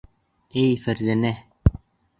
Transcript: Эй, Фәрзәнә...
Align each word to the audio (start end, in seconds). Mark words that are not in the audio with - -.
Эй, 0.63 0.73
Фәрзәнә... 0.85 1.35